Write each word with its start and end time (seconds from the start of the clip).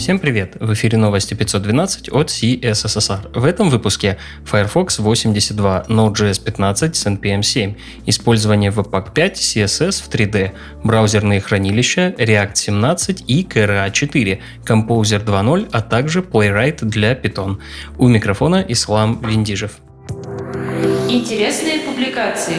Всем 0.00 0.18
привет! 0.18 0.56
В 0.58 0.72
эфире 0.72 0.96
новости 0.96 1.34
512 1.34 2.08
от 2.08 2.30
CSSR. 2.30 3.38
В 3.38 3.44
этом 3.44 3.68
выпуске 3.68 4.16
Firefox 4.46 4.98
82, 4.98 5.84
Node.js 5.88 6.42
15 6.42 6.96
с 6.96 7.06
NPM 7.06 7.42
7, 7.42 7.74
использование 8.06 8.70
Webpack 8.70 9.12
5, 9.12 9.36
CSS 9.36 10.02
в 10.02 10.08
3D, 10.08 10.52
браузерные 10.82 11.42
хранилища, 11.42 12.14
React 12.16 12.54
17 12.54 13.24
и 13.26 13.44
KRA 13.44 13.90
4, 13.90 14.40
Composer 14.64 15.22
2.0, 15.22 15.68
а 15.70 15.82
также 15.82 16.20
Playwright 16.20 16.82
для 16.82 17.12
Python. 17.12 17.58
У 17.98 18.08
микрофона 18.08 18.64
Ислам 18.66 19.20
Виндижев. 19.20 19.72
Интересные 21.10 21.80
публикации. 21.80 22.54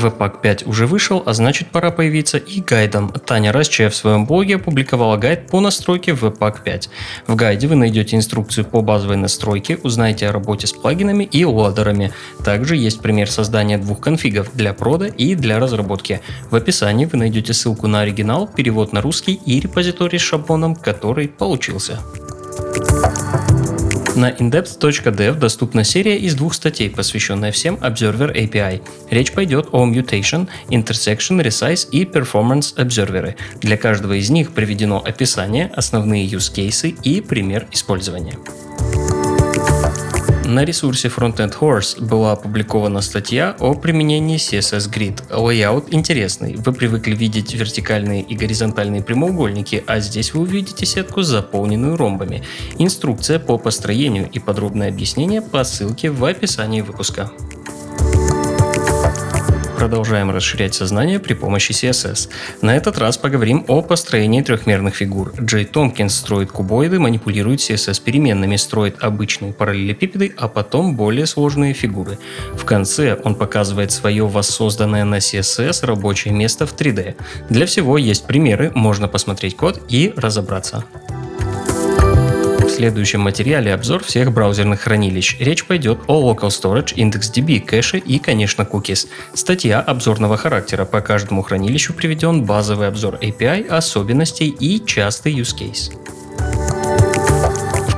Webpack 0.00 0.40
5 0.40 0.66
уже 0.66 0.86
вышел, 0.86 1.22
а 1.26 1.32
значит 1.32 1.68
пора 1.68 1.90
появиться 1.90 2.38
и 2.38 2.60
гайдом. 2.60 3.10
Таня 3.10 3.52
Расчая 3.52 3.90
в 3.90 3.94
своем 3.94 4.26
блоге 4.26 4.56
опубликовала 4.56 5.16
гайд 5.16 5.48
по 5.48 5.60
настройке 5.60 6.12
Webpack 6.12 6.62
5. 6.64 6.90
В 7.26 7.34
гайде 7.34 7.66
вы 7.66 7.76
найдете 7.76 8.16
инструкцию 8.16 8.64
по 8.64 8.80
базовой 8.80 9.16
настройке, 9.16 9.78
узнаете 9.82 10.28
о 10.28 10.32
работе 10.32 10.66
с 10.66 10.72
плагинами 10.72 11.24
и 11.24 11.44
лодерами. 11.44 12.12
Также 12.44 12.76
есть 12.76 13.00
пример 13.00 13.30
создания 13.30 13.78
двух 13.78 14.00
конфигов 14.00 14.50
для 14.54 14.72
прода 14.72 15.06
и 15.06 15.34
для 15.34 15.58
разработки. 15.58 16.20
В 16.50 16.56
описании 16.56 17.04
вы 17.04 17.18
найдете 17.18 17.52
ссылку 17.52 17.86
на 17.86 18.00
оригинал, 18.00 18.48
перевод 18.48 18.92
на 18.92 19.00
русский 19.00 19.40
и 19.46 19.60
репозиторий 19.60 20.18
с 20.18 20.22
шаблоном, 20.22 20.74
который 20.74 21.28
получился. 21.28 22.00
На 24.16 24.30
indepth.dev 24.32 25.38
доступна 25.38 25.84
серия 25.84 26.18
из 26.18 26.34
двух 26.34 26.54
статей, 26.54 26.90
посвященная 26.90 27.52
всем 27.52 27.76
Observer 27.76 28.34
API. 28.34 28.82
Речь 29.10 29.32
пойдет 29.32 29.68
о 29.70 29.86
Mutation, 29.86 30.48
Intersection, 30.68 31.40
Resize 31.42 31.88
и 31.90 32.04
Performance 32.04 32.74
Observer. 32.76 33.36
Для 33.60 33.76
каждого 33.76 34.14
из 34.14 34.28
них 34.30 34.50
приведено 34.50 34.98
описание, 34.98 35.70
основные 35.76 36.26
use 36.26 36.52
cases 36.52 36.98
и 37.02 37.20
пример 37.20 37.68
использования. 37.70 38.36
На 40.50 40.64
ресурсе 40.64 41.06
Frontend 41.06 41.56
Horse 41.60 42.04
была 42.04 42.32
опубликована 42.32 43.02
статья 43.02 43.54
о 43.60 43.74
применении 43.74 44.36
CSS 44.36 44.90
Grid. 44.90 45.22
Layout 45.30 45.90
интересный. 45.92 46.56
Вы 46.56 46.72
привыкли 46.72 47.14
видеть 47.14 47.54
вертикальные 47.54 48.22
и 48.22 48.34
горизонтальные 48.34 49.04
прямоугольники, 49.04 49.84
а 49.86 50.00
здесь 50.00 50.34
вы 50.34 50.40
увидите 50.40 50.86
сетку, 50.86 51.22
заполненную 51.22 51.96
ромбами. 51.96 52.42
Инструкция 52.78 53.38
по 53.38 53.58
построению 53.58 54.28
и 54.28 54.40
подробное 54.40 54.88
объяснение 54.88 55.40
по 55.40 55.62
ссылке 55.62 56.10
в 56.10 56.24
описании 56.24 56.80
выпуска 56.80 57.30
продолжаем 59.80 60.30
расширять 60.30 60.74
сознание 60.74 61.18
при 61.18 61.32
помощи 61.32 61.72
CSS. 61.72 62.28
На 62.60 62.76
этот 62.76 62.98
раз 62.98 63.16
поговорим 63.16 63.64
о 63.66 63.80
построении 63.80 64.42
трехмерных 64.42 64.94
фигур. 64.94 65.32
Джей 65.40 65.64
Томпкинс 65.64 66.14
строит 66.14 66.52
кубоиды, 66.52 66.98
манипулирует 66.98 67.60
CSS 67.60 68.02
переменными, 68.02 68.56
строит 68.56 68.96
обычные 69.02 69.54
параллелепипеды, 69.54 70.34
а 70.36 70.48
потом 70.48 70.96
более 70.96 71.24
сложные 71.24 71.72
фигуры. 71.72 72.18
В 72.54 72.66
конце 72.66 73.18
он 73.24 73.34
показывает 73.34 73.90
свое 73.90 74.26
воссозданное 74.26 75.04
на 75.06 75.16
CSS 75.16 75.86
рабочее 75.86 76.34
место 76.34 76.66
в 76.66 76.76
3D. 76.76 77.14
Для 77.48 77.64
всего 77.64 77.96
есть 77.96 78.26
примеры, 78.26 78.70
можно 78.74 79.08
посмотреть 79.08 79.56
код 79.56 79.80
и 79.88 80.12
разобраться 80.14 80.84
следующем 82.80 83.20
материале 83.20 83.74
обзор 83.74 84.02
всех 84.02 84.32
браузерных 84.32 84.80
хранилищ. 84.80 85.36
Речь 85.38 85.66
пойдет 85.66 85.98
о 86.06 86.32
Local 86.32 86.48
Storage, 86.48 86.94
IndexDB, 86.94 87.60
кэше 87.60 87.98
и, 87.98 88.18
конечно, 88.18 88.62
cookies. 88.62 89.06
Статья 89.34 89.80
обзорного 89.82 90.38
характера. 90.38 90.86
По 90.86 91.02
каждому 91.02 91.42
хранилищу 91.42 91.92
приведен 91.92 92.44
базовый 92.44 92.88
обзор 92.88 93.16
API, 93.16 93.66
особенностей 93.66 94.48
и 94.48 94.82
частый 94.82 95.34
use 95.34 95.54
case 95.54 96.19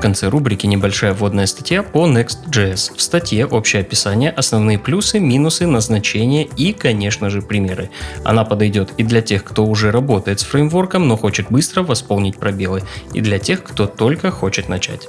конце 0.03 0.29
рубрики 0.29 0.67
небольшая 0.67 1.15
вводная 1.15 1.47
статья 1.47 1.85
по 1.85 2.09
Next.js. 2.09 2.97
В 2.97 3.01
статье 3.01 3.47
общее 3.47 3.81
описание, 3.81 4.31
основные 4.31 4.79
плюсы, 4.79 5.21
минусы, 5.21 5.67
назначения 5.67 6.45
и, 6.45 6.73
конечно 6.73 7.31
же, 7.31 7.41
примеры. 7.41 7.89
Она 8.25 8.45
подойдет 8.45 8.91
и 8.99 9.05
для 9.05 9.23
тех, 9.23 9.45
кто 9.45 9.65
уже 9.65 9.93
работает 9.93 10.41
с 10.41 10.43
фреймворком, 10.43 11.07
но 11.07 11.17
хочет 11.17 11.47
быстро 11.51 11.83
восполнить 11.83 12.37
пробелы, 12.37 12.83
и 13.15 13.21
для 13.21 13.39
тех, 13.39 13.63
кто 13.63 13.87
только 13.87 14.33
хочет 14.33 14.69
начать. 14.69 15.07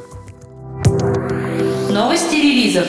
Новости 1.90 2.36
релизов. 2.36 2.86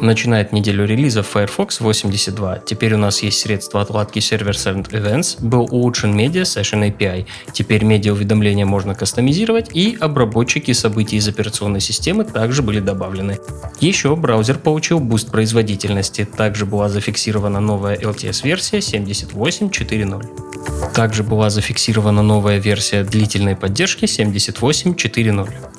Начинает 0.00 0.52
неделю 0.52 0.84
релизов 0.84 1.26
Firefox 1.26 1.80
82. 1.80 2.60
Теперь 2.60 2.94
у 2.94 2.98
нас 2.98 3.22
есть 3.22 3.40
средства 3.40 3.80
отладки 3.80 4.20
Server-Sent 4.20 4.88
Events. 4.90 5.44
Был 5.44 5.66
улучшен 5.70 6.18
Media 6.18 6.42
Session 6.42 6.88
API. 6.88 7.26
Теперь 7.52 7.84
медиа-уведомления 7.84 8.64
можно 8.64 8.94
кастомизировать 8.94 9.70
и 9.74 9.96
обработчики 10.00 10.72
событий 10.72 11.16
из 11.16 11.26
операционной 11.26 11.80
системы 11.80 12.24
также 12.24 12.62
были 12.62 12.80
добавлены. 12.80 13.38
Еще 13.80 14.14
браузер 14.14 14.58
получил 14.58 15.00
boost 15.00 15.30
производительности. 15.30 16.24
Также 16.24 16.64
была 16.64 16.88
зафиксирована 16.88 17.60
новая 17.60 17.96
LTS-версия 17.96 18.78
78.4.0. 18.78 20.92
Также 20.94 21.22
была 21.22 21.50
зафиксирована 21.50 22.22
новая 22.22 22.58
версия 22.58 23.02
длительной 23.02 23.56
поддержки 23.56 24.04
78.4.0. 24.04 25.77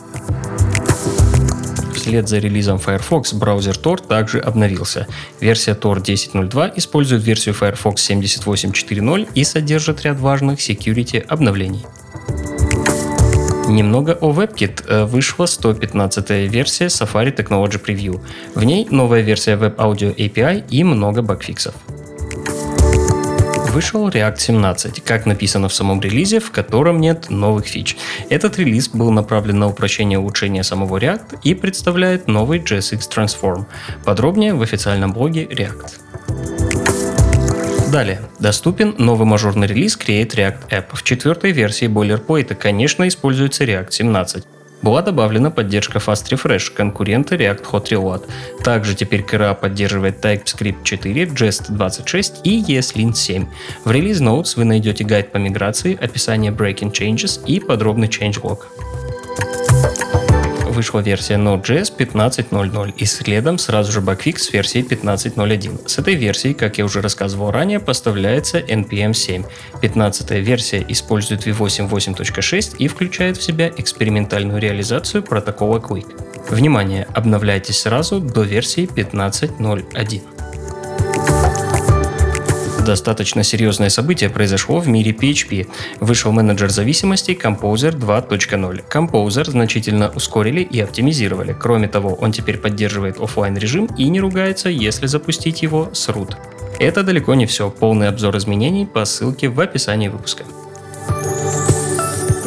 Вслед 2.10 2.28
за 2.28 2.40
релизом 2.40 2.78
Firefox 2.78 3.36
браузер 3.36 3.76
Tor 3.76 4.02
также 4.08 4.40
обновился. 4.40 5.06
Версия 5.40 5.76
Tor 5.76 6.02
10.02 6.02 6.72
использует 6.78 7.24
версию 7.24 7.54
Firefox 7.54 7.98
78.4.0 8.10 9.28
и 9.36 9.44
содержит 9.44 10.02
ряд 10.02 10.20
важных 10.20 10.58
security 10.58 11.20
обновлений. 11.20 11.86
Немного 13.68 14.18
о 14.20 14.32
WebKit. 14.32 14.86
Э, 14.88 15.06
вышла 15.06 15.46
115-я 15.46 16.48
версия 16.48 16.88
Safari 16.88 17.32
Technology 17.32 17.80
Preview. 17.80 18.20
В 18.56 18.64
ней 18.64 18.88
новая 18.90 19.22
версия 19.22 19.54
Web 19.54 19.76
Audio 19.76 20.16
API 20.16 20.64
и 20.68 20.84
много 20.84 21.22
багфиксов. 21.22 21.76
Вышел 23.80 24.10
React 24.10 24.38
17, 24.38 25.04
как 25.06 25.26
написано 25.26 25.70
в 25.70 25.74
самом 25.74 26.02
релизе, 26.02 26.42
в 26.42 26.52
котором 26.52 27.00
нет 27.00 27.30
новых 27.30 27.66
фич. 27.66 27.96
Этот 28.30 28.60
релиз 28.60 28.90
был 28.90 29.10
направлен 29.10 29.58
на 29.58 29.68
упрощение 29.68 30.18
и 30.18 30.20
улучшение 30.22 30.64
самого 30.64 30.98
React 30.98 31.40
и 31.46 31.54
представляет 31.54 32.28
новый 32.28 32.60
JSX 32.60 33.10
Transform. 33.10 33.68
Подробнее 34.04 34.54
в 34.54 34.62
официальном 34.62 35.14
блоге 35.14 35.46
React. 35.46 35.94
Далее. 37.90 38.20
Доступен 38.38 38.96
новый 38.98 39.26
мажорный 39.26 39.68
релиз 39.68 39.98
Create 39.98 40.36
React 40.36 40.70
App. 40.72 40.86
В 40.92 41.02
четвертой 41.04 41.54
версии 41.54 41.88
Boilerplate, 41.88 42.56
конечно, 42.56 43.08
используется 43.08 43.64
React 43.64 43.92
17. 43.92 44.46
Была 44.82 45.02
добавлена 45.02 45.52
поддержка 45.52 46.00
Fast 46.00 46.32
Refresh, 46.32 46.74
конкурента 46.74 47.36
React 47.36 47.66
Hot 47.72 47.86
Reload. 47.92 48.30
Также 48.64 48.96
теперь 48.96 49.22
KRA 49.22 49.54
поддерживает 49.54 50.24
TypeScript 50.24 50.84
4, 50.84 51.26
Jest 51.26 51.70
26 51.70 52.42
и 52.46 52.62
ESLint 52.62 53.16
7. 53.16 53.48
В 53.84 53.92
Release 53.92 54.22
Notes 54.22 54.54
вы 54.56 54.64
найдете 54.64 55.04
гайд 55.04 55.32
по 55.32 55.38
миграции, 55.38 55.98
описание 56.02 56.52
Breaking 56.52 56.92
Changes 56.92 57.46
и 57.46 57.60
подробный 57.60 58.08
changelog 58.08 58.60
вышла 60.80 61.02
версия 61.02 61.34
Node.js 61.34 61.92
15.0.0 61.98 62.94
и 62.96 63.04
следом 63.04 63.58
сразу 63.58 63.92
же 63.92 64.00
багфикс 64.00 64.44
с 64.44 64.54
версией 64.54 64.86
15.0.1. 64.88 65.90
С 65.90 65.98
этой 66.00 66.16
версией, 66.16 66.54
как 66.54 66.78
я 66.78 66.86
уже 66.86 67.02
рассказывал 67.02 67.52
ранее, 67.52 67.82
поставляется 67.82 68.60
NPM 68.60 69.14
7. 69.14 69.44
15 69.82 70.32
версия 70.32 70.86
использует 70.88 71.46
V8 71.46 71.90
8.6 71.90 72.78
и 72.78 72.88
включает 72.88 73.36
в 73.36 73.44
себя 73.44 73.70
экспериментальную 73.76 74.62
реализацию 74.62 75.22
протокола 75.22 75.80
Quick. 75.80 76.50
Внимание, 76.50 77.06
обновляйтесь 77.14 77.80
сразу 77.80 78.22
до 78.22 78.44
версии 78.44 78.86
15.0.1 78.86 80.39
достаточно 82.90 83.44
серьезное 83.44 83.90
событие 83.90 84.32
произошло 84.32 84.80
в 84.80 84.88
мире 84.88 85.12
PHP. 85.12 85.68
Вышел 86.00 86.32
менеджер 86.32 86.70
зависимостей 86.72 87.36
Composer 87.36 87.92
2.0. 87.92 88.84
Composer 88.90 89.48
значительно 89.48 90.10
ускорили 90.10 90.62
и 90.62 90.80
оптимизировали. 90.80 91.54
Кроме 91.54 91.88
того, 91.88 92.16
он 92.16 92.32
теперь 92.32 92.58
поддерживает 92.58 93.20
офлайн 93.20 93.56
режим 93.58 93.86
и 93.96 94.10
не 94.10 94.20
ругается, 94.20 94.70
если 94.70 95.06
запустить 95.06 95.62
его 95.62 95.90
с 95.94 96.10
root. 96.10 96.34
Это 96.80 97.04
далеко 97.04 97.36
не 97.36 97.46
все. 97.46 97.70
Полный 97.70 98.08
обзор 98.08 98.36
изменений 98.38 98.88
по 98.88 99.06
ссылке 99.06 99.50
в 99.50 99.60
описании 99.60 100.08
выпуска. 100.08 100.44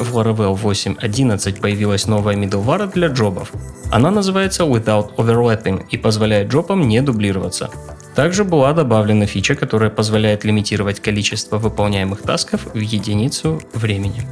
В 0.01 0.19
Laravel 0.19 0.61
8.11 0.61 1.61
появилась 1.61 2.09
новая 2.09 2.35
middleware 2.35 2.93
для 2.93 3.07
джобов. 3.07 3.53
Она 3.93 4.11
называется 4.11 4.65
Without 4.65 5.15
Overlapping 5.17 5.85
и 5.91 5.97
позволяет 5.97 6.49
джобам 6.49 6.89
не 6.89 7.01
дублироваться. 7.01 7.71
Также 8.15 8.45
была 8.45 8.73
добавлена 8.75 9.27
фича, 9.27 9.55
которая 9.55 9.89
позволяет 9.89 10.45
лимитировать 10.45 11.01
количество 11.01 11.57
выполняемых 11.57 12.23
тасков 12.23 12.67
в 12.75 12.79
единицу 12.79 13.63
времени. 13.73 14.23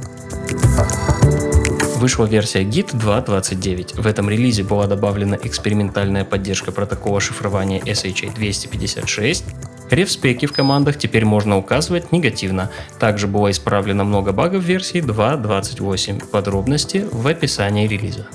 Вышла 1.97 2.25
версия 2.25 2.63
Git 2.63 2.93
2.29. 2.93 4.01
В 4.01 4.07
этом 4.07 4.29
релизе 4.29 4.63
была 4.63 4.87
добавлена 4.87 5.37
экспериментальная 5.43 6.25
поддержка 6.25 6.71
протокола 6.71 7.19
шифрования 7.19 7.79
SHA 7.79 8.33
256. 8.33 9.45
Ревспеки 9.91 10.45
в 10.45 10.53
командах 10.53 10.97
теперь 10.97 11.25
можно 11.25 11.57
указывать 11.57 12.11
негативно. 12.11 12.71
Также 12.97 13.27
было 13.27 13.51
исправлено 13.51 14.03
много 14.03 14.31
багов 14.31 14.63
версии 14.63 15.01
2.28. 15.01 16.27
Подробности 16.27 17.05
в 17.11 17.27
описании 17.27 17.87
релиза. 17.87 18.27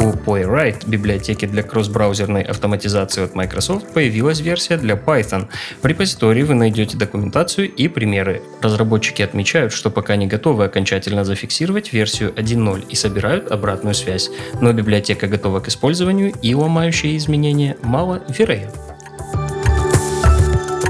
У 0.00 0.12
Playwright, 0.12 0.88
библиотеки 0.88 1.44
для 1.44 1.62
кросс-браузерной 1.62 2.40
автоматизации 2.40 3.22
от 3.22 3.34
Microsoft, 3.34 3.92
появилась 3.92 4.40
версия 4.40 4.78
для 4.78 4.94
Python. 4.94 5.48
В 5.82 5.86
репозитории 5.86 6.42
вы 6.42 6.54
найдете 6.54 6.96
документацию 6.96 7.70
и 7.70 7.86
примеры. 7.86 8.40
Разработчики 8.62 9.20
отмечают, 9.20 9.74
что 9.74 9.90
пока 9.90 10.16
не 10.16 10.26
готовы 10.26 10.64
окончательно 10.64 11.22
зафиксировать 11.24 11.92
версию 11.92 12.32
1.0 12.32 12.86
и 12.88 12.94
собирают 12.94 13.52
обратную 13.52 13.92
связь, 13.94 14.30
но 14.62 14.72
библиотека 14.72 15.26
готова 15.26 15.60
к 15.60 15.68
использованию 15.68 16.32
и 16.40 16.54
ломающие 16.54 17.18
изменения 17.18 17.76
маловероятны. 17.82 18.72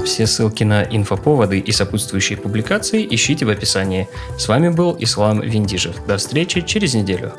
Все 0.05 0.25
ссылки 0.25 0.63
на 0.63 0.83
инфоповоды 0.83 1.59
и 1.59 1.71
сопутствующие 1.73 2.37
публикации 2.37 3.05
ищите 3.09 3.45
в 3.45 3.49
описании. 3.49 4.07
С 4.37 4.47
вами 4.47 4.69
был 4.69 4.95
Ислам 4.97 5.41
Виндижев. 5.41 6.05
До 6.07 6.15
встречи 6.15 6.61
через 6.61 6.93
неделю. 6.93 7.33